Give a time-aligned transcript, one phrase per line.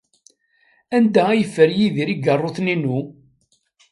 [0.95, 2.99] Anda ay yeffer Yidir igeṛṛuten-inu?